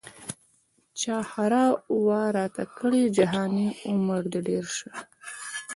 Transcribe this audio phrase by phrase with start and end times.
[0.99, 1.65] چا ښرا
[2.05, 4.89] وه راته کړې جهاني عمر دي ډېر سه